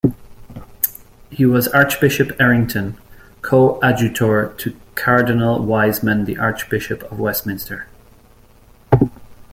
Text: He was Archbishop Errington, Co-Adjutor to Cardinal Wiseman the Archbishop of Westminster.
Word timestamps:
He 1.29 1.45
was 1.45 1.67
Archbishop 1.67 2.35
Errington, 2.41 2.97
Co-Adjutor 3.43 4.51
to 4.57 4.75
Cardinal 4.95 5.63
Wiseman 5.63 6.25
the 6.25 6.39
Archbishop 6.39 7.03
of 7.11 7.19
Westminster. 7.19 7.85